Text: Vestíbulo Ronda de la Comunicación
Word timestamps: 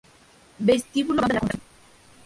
Vestíbulo 0.57 1.19
Ronda 1.21 1.27
de 1.27 1.33
la 1.35 1.39
Comunicación 1.41 1.61